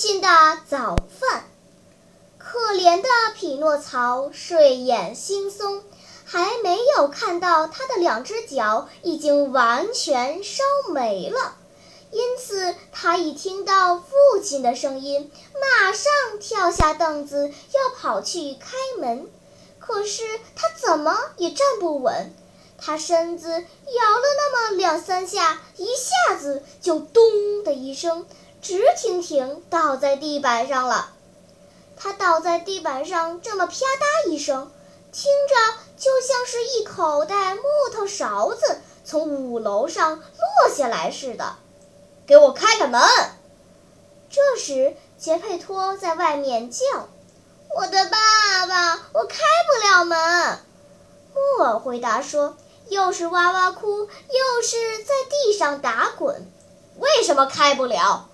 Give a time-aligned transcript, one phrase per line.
[0.00, 0.28] 父亲的
[0.66, 1.44] 早饭。
[2.38, 5.82] 可怜的匹诺曹睡眼惺忪，
[6.24, 11.54] 还没有看到他的两只脚已经完全烧没了。
[12.12, 19.28] 因此，他一听到父亲的声音，马上跳下凳子要跑去开门。
[19.78, 20.22] 可是
[20.56, 22.32] 他怎么也站不稳，
[22.78, 23.66] 他身子摇了
[24.38, 27.22] 那么两三下，一下子就咚
[27.64, 28.24] 的一声。
[28.62, 31.12] 直挺挺倒在地板上了，
[31.96, 34.70] 他倒在地板上，这么啪嗒一声，
[35.12, 35.54] 听着
[35.96, 41.56] 就像是一口袋木头勺子从五楼上落下来似的。
[42.26, 43.00] 给我开开门！
[44.30, 46.84] 这时，杰佩托在外面叫
[47.76, 50.58] ：“我的爸爸，我开不了门。”
[51.34, 52.56] 木偶回答说
[52.88, 56.50] ：“又是哇哇哭，又是在地上打滚，
[56.98, 58.28] 为什么开不了？”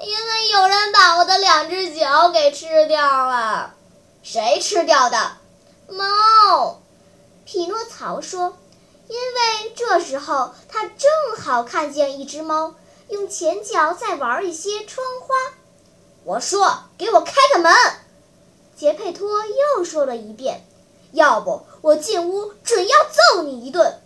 [0.00, 3.74] 因为有人把我的两只脚给吃掉了，
[4.22, 5.32] 谁吃掉的？
[5.88, 6.80] 猫。
[7.44, 8.56] 匹诺曹说
[9.08, 11.10] ：“因为这时候他正
[11.40, 12.74] 好看见一只猫
[13.08, 15.34] 用前脚在玩一些窗花。”
[16.24, 17.74] 我说：“给我开个门。”
[18.76, 20.64] 杰佩托又说了一遍
[21.10, 24.00] ：“要不我进屋准要揍你一顿。”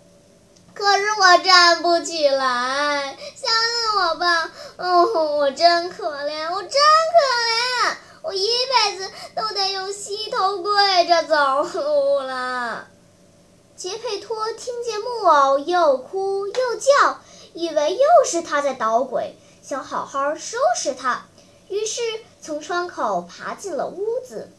[0.74, 4.50] 可是我站不起来，相信我吧。
[4.76, 7.18] 哦，我真可怜，我真可
[7.50, 12.88] 怜，我一辈子都得用膝头跪着走路了。
[13.76, 17.20] 杰佩托听见木偶又哭又叫，
[17.52, 21.26] 以为又是他在捣鬼，想好好收拾他，
[21.68, 22.00] 于是
[22.40, 24.50] 从窗口爬进了屋子。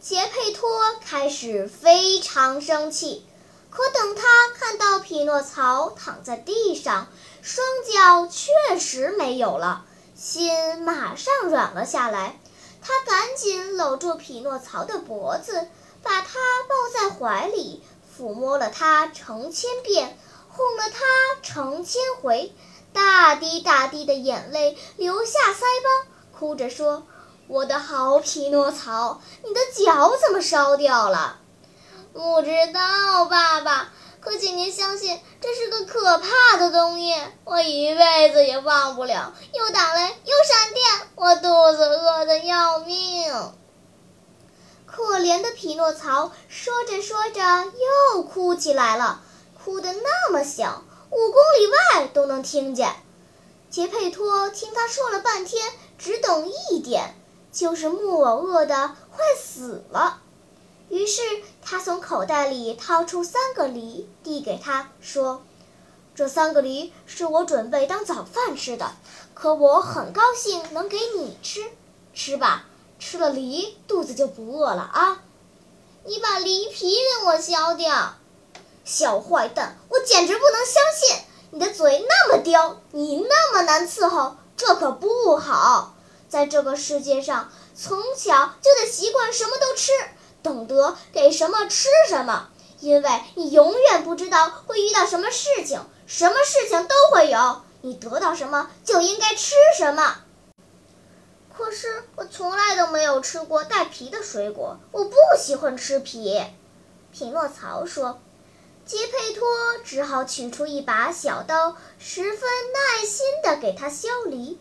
[0.00, 0.70] 杰佩托
[1.04, 3.26] 开始非常生气。
[3.70, 7.06] 可等他看到匹诺曹躺在地上，
[7.40, 12.38] 双脚确实没有了，心马上软了下来。
[12.82, 15.68] 他赶紧搂住匹诺曹的脖子，
[16.02, 16.38] 把他
[16.68, 17.84] 抱在怀里，
[18.18, 21.04] 抚摸了他成千遍，哄了他
[21.42, 22.52] 成千回，
[22.92, 27.06] 大滴大滴的眼泪流下腮帮，哭着说
[27.46, 31.38] ：“我的好匹诺曹，你的脚怎么烧掉了？”
[32.12, 33.92] 不知道，爸爸。
[34.20, 39.32] 可请您相信，这是个可怕的东西，我一辈子也忘不了。
[39.54, 40.84] 又打雷，又闪电，
[41.14, 43.32] 我肚子饿得要命。
[44.84, 47.40] 可怜的匹诺曹说着说着
[48.12, 49.22] 又哭起来了，
[49.64, 51.66] 哭得那么响，五公里
[51.96, 52.94] 外都能听见。
[53.70, 57.14] 杰佩托听他说了半天，只懂一点，
[57.52, 60.20] 就是木偶饿得快死了。
[60.90, 61.22] 于是
[61.62, 65.44] 他从口袋里掏出三个梨，递给他说
[66.16, 68.92] ：“这三个梨是我准备当早饭吃的，
[69.32, 71.70] 可我很高兴能给你吃，
[72.12, 72.66] 吃吧，
[72.98, 75.22] 吃了梨肚子就不饿了啊！
[76.04, 78.16] 你把梨皮给我削掉，
[78.84, 85.94] 小坏蛋，我简直不能相信你的嘴那么刁，你那么难伺候，这可不好。
[86.28, 89.92] 在这个世界上，从小就得习惯什么都吃。”
[90.42, 92.48] 懂得给什么吃什么，
[92.80, 97.62] 因为你永远不知道会遇到什么事情，什么事情都会有。
[97.82, 100.18] 你得到什么就应该吃什么。
[101.56, 106.42] 可是我从来都没有吃过带皮的水果，我不喜欢吃皮。
[107.12, 108.20] 匹诺曹说。
[108.86, 109.46] 杰佩托
[109.84, 114.58] 只好取出一把小刀，十分耐心地给他削梨，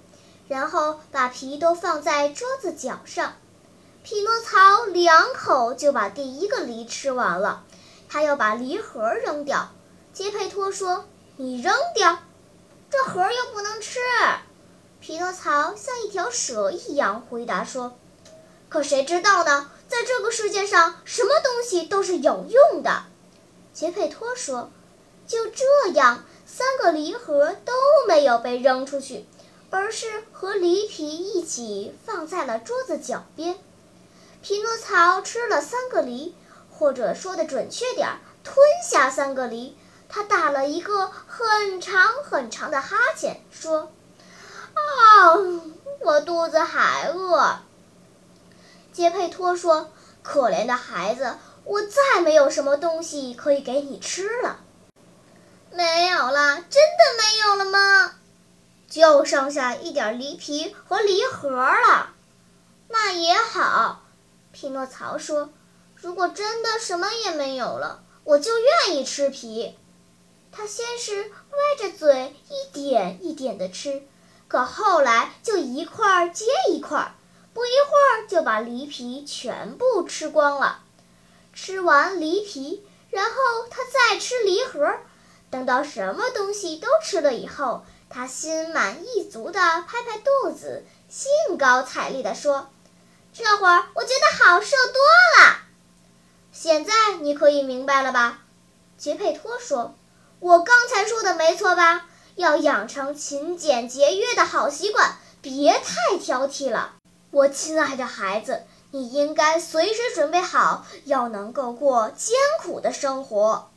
[0.48, 3.34] 然后把皮都放在桌子角上。
[4.10, 7.64] 匹诺曹两口就把第一个梨吃完了，
[8.10, 9.70] 他要把梨核扔掉。
[10.12, 11.06] 杰佩托说
[11.38, 12.18] ：“你扔掉，
[12.90, 14.00] 这核又不能吃。”
[15.00, 18.00] 匹诺曹像一条蛇一样回答说
[18.68, 19.70] ：“可谁知道呢？
[19.88, 23.04] 在这个世界上，什么东西都是有用的。”
[23.76, 24.72] 杰佩托说
[25.28, 27.74] ：“就这样，三个梨核都
[28.08, 29.28] 没有被扔出去，
[29.70, 33.56] 而是和梨皮一起放在了桌子脚边。”
[34.42, 36.36] 匹诺曹吃了三个梨，
[36.70, 39.78] 或者说的准确点儿，吞下三个梨。
[40.08, 43.92] 他打了一个很长很长的哈欠，说
[44.74, 45.36] ：“啊，
[46.00, 47.60] 我肚子还饿。”
[48.92, 49.92] 杰佩托说
[50.24, 54.62] ：“可怜的孩子，我再没有什么东西可以给你吃了。”
[55.72, 58.16] 没有了，真的没有了吗？
[58.90, 62.10] 就剩下一点梨皮和梨核了。
[62.88, 64.02] 那也好，
[64.70, 65.50] 匹诺曹说
[65.98, 69.76] ：“如果真的什么也没有了，我就愿意吃皮。”
[70.54, 74.04] 他先是歪着嘴一点一点地吃，
[74.48, 77.16] 可后来就一块接一块，
[77.52, 80.84] 不一会儿就把梨皮全部吃光了。
[81.52, 83.32] 吃完梨皮，然后
[83.72, 84.98] 他再吃梨核。
[85.50, 92.70] 等到什么东西都吃了以后，他心满意足地拍拍肚子，兴高采烈地说
[93.34, 95.02] ：“这会儿我觉得好受多
[95.40, 95.60] 了。”
[96.52, 98.40] 现在你可以明白了吧？
[98.98, 99.96] 杰佩托说
[100.40, 102.06] ：“我刚才说的没错吧？
[102.36, 106.94] 要养成勤俭节约的好习惯，别太挑剔了。
[107.32, 113.70] 我亲爱的孩子，你应该随时准备好，要能够过艰苦的生活。”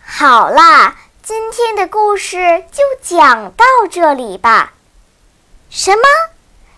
[0.00, 4.72] 好啦，今天的故事就讲到这里吧。
[5.68, 6.02] 什么？